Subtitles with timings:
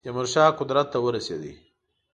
[0.03, 1.53] تیمور شاه قدرت ته ورسېدی.